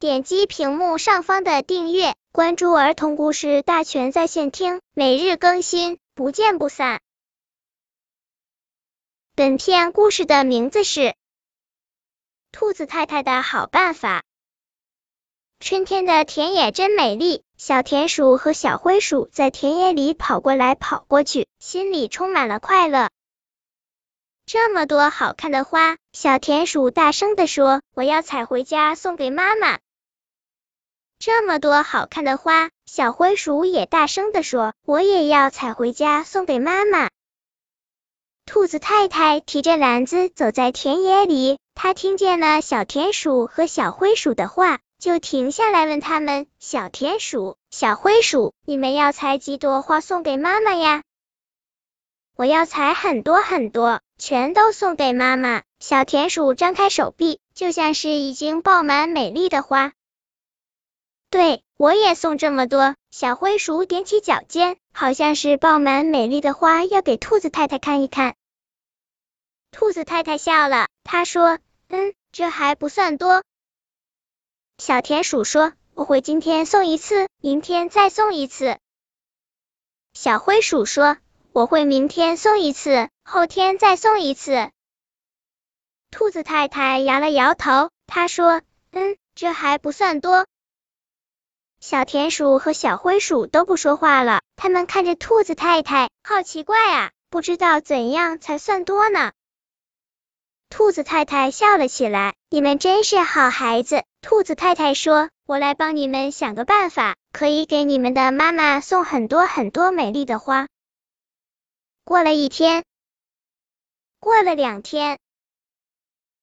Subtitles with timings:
[0.00, 7.00] 点击屏幕上方的订阅，关注儿童故事大全在线听，每日更新，不见不散。
[9.34, 11.00] 本片故事的名字是
[12.52, 14.20] 《兔子太太的好办法》。
[15.58, 23.10] 春天的田野真美丽，小田鼠和小灰鼠在田野里跑过来跑过去，心里充满了快乐。
[24.46, 29.80] 这么多好看的花，小田鼠大声地说：“我要采回家送给妈妈。”
[31.18, 37.10] 这么多好看的花，小灰鼠也大声地说：“我也要采回家送给妈妈。”
[38.46, 51.02] 兔子太太提着篮子走在田野里，她听见了小田鼠和小灰鼠的话，就停下来问他们：“小田鼠、小灰鼠，你们要采几朵花送给妈妈呀？”
[52.36, 55.62] 我要采很多很多，全都送给妈妈。
[55.80, 59.92] 小田鼠张开手臂，就像是已经爆满美丽的花。
[61.30, 62.96] 对，我也送这么多。
[63.10, 68.34] 小灰鼠踮起脚尖，好像是爆满美丽的花，要给兔子太太看一看。
[69.70, 73.42] 兔子太太笑了，她说：“嗯，这还不算多。”
[74.78, 78.78] 小田鼠说：“我会今天送一次，明天再送一次。”
[80.14, 81.16] 小灰鼠说。
[81.54, 84.70] 我会明天送一次，后天再送一次。
[86.12, 90.46] 兔子太太摇了摇头，她说：“嗯，这还不算多。”
[91.80, 99.32] 小田鼠和小灰鼠都不说话了，他们看着兔子太太，好奇怪啊，不知道怎样才算多呢。
[100.68, 110.66] 兔子太太笑了起来：“你们真是好孩子。”兔子太太说：“我来帮你们想个办法，可以给你们的妈妈送很多很多美丽的花。”
[112.04, 112.84] 过了一天，
[114.18, 115.18] 过了两天，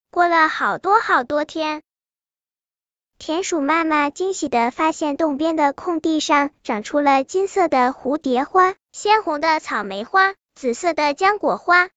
[0.09, 1.83] 过了好多好多天，
[3.28, 11.89] 田鼠妈妈惊喜的发现洞边的空地上长出了金色的蝴蝶花、鲜红的草莓花、紫色的浆果花。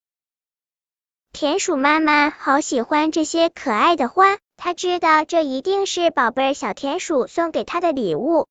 [1.35, 8.49] 田鼠妈妈好喜欢这些可爱的花，她知道这一定是宝贝小田鼠送给她的礼物。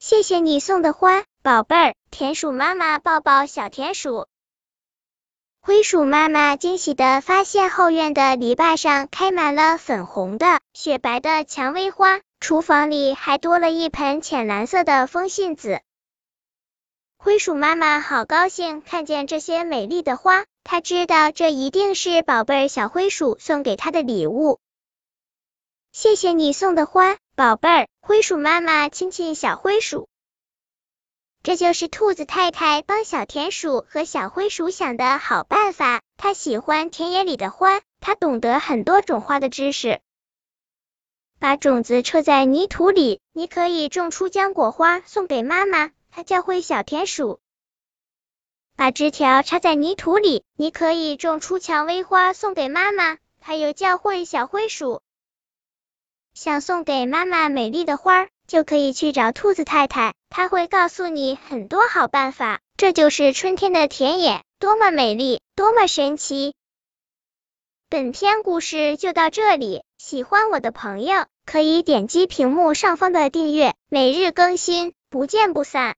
[0.00, 1.94] 谢谢你送的花，宝贝儿。
[2.10, 4.26] 田鼠妈妈抱抱小田鼠。
[5.66, 15.80] 灰鼠妈妈惊喜的发现后院的篱笆上开满了粉红的、雪白的蔷薇花，厨房里还多了一盆浅蓝色的风信子。
[17.18, 24.60] 灰鼠妈妈好高兴看见这些美丽的花，她知道这一定是宝贝小灰鼠送给她的礼物。
[25.90, 27.16] 谢谢你送的花。
[27.34, 30.08] 宝贝儿，灰鼠妈妈亲亲小灰鼠。
[31.46, 36.02] 这就是兔子太太帮小田鼠和小灰鼠想的好办法。
[36.16, 40.00] 她喜欢田野里的花，她懂得很多种花的知识。
[41.38, 45.92] 把种子撤在泥土里，你可以种出浆果花送给妈妈。
[46.10, 47.38] 她教会小田鼠。
[48.74, 53.18] 把枝条插在泥土里，你可以种出蔷薇花送给妈妈。
[53.38, 55.00] 她又教会小灰鼠。
[56.34, 62.60] 想送给妈妈美丽的花儿，就可以去找兔子太太，她会告诉你很多好办法。
[62.76, 66.54] 这就是春天的田野，多么美丽，多么神奇！
[67.88, 75.94] 本篇故事就到这里，喜欢我的朋友可以点击屏幕上方的订阅，每日更新，不见不散。